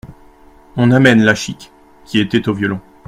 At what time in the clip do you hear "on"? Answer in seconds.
0.77-0.89